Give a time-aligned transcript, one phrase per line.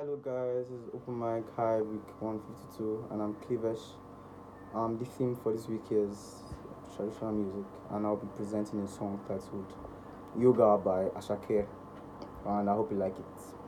[0.00, 3.82] Hello guys, this is Open Mic Hive Week 152 and I'm Cleevesh.
[4.72, 6.44] Um, the theme for this week is
[6.94, 9.74] traditional music and I'll be presenting a song titled
[10.38, 11.66] Yoga by Asake
[12.46, 13.58] and I hope you like it.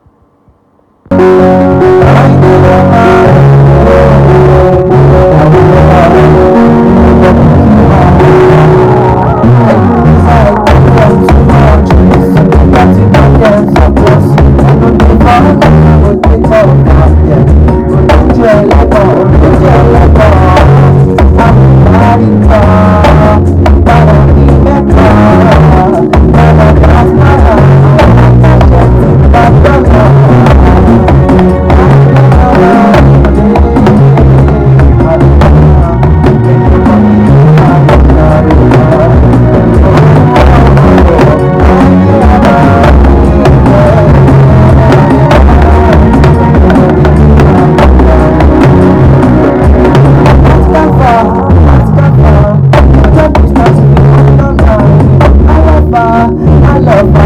[56.81, 57.20] love.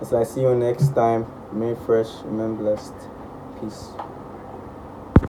[0.00, 2.94] As I see you next time, remain fresh, remain blessed.
[3.60, 3.90] Peace.